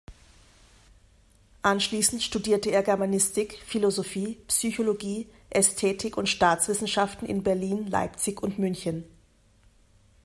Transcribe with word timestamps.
Anschließend 1.61 2.23
studierte 2.23 2.71
er 2.71 2.81
Germanistik, 2.81 3.59
Philosophie, 3.67 4.39
Psychologie, 4.47 5.27
Ästhetik 5.51 6.17
und 6.17 6.27
Staatswissenschaften 6.27 7.27
in 7.27 7.43
Berlin, 7.43 7.85
Leipzig 7.85 8.41
und 8.41 8.57
München. 8.57 9.03